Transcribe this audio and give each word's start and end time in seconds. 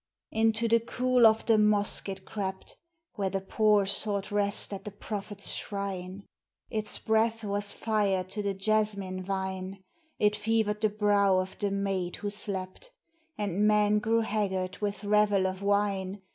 Into 0.31 0.67
the 0.67 0.79
cool 0.79 1.27
of 1.27 1.45
the 1.45 1.59
mosque 1.59 2.09
it 2.09 2.25
crept, 2.25 2.75
Where 3.17 3.29
the 3.29 3.39
poor 3.39 3.85
sought 3.85 4.31
rest 4.31 4.73
at 4.73 4.83
the 4.83 4.89
Prophet's 4.89 5.51
shrine; 5.51 6.25
Its 6.71 6.97
breath 6.97 7.43
was 7.43 7.71
fire 7.71 8.23
to 8.23 8.41
the 8.41 8.55
jasmine 8.55 9.21
vine; 9.21 9.83
It 10.17 10.35
fevered 10.35 10.81
the 10.81 10.89
brow 10.89 11.37
of 11.37 11.55
the 11.59 11.69
maid 11.69 12.15
who 12.15 12.31
slept, 12.31 12.91
And 13.37 13.67
men 13.67 13.99
grew 13.99 14.21
haggard 14.21 14.79
with 14.79 15.03
revel 15.03 15.45
of 15.45 15.61
wine. 15.61 16.23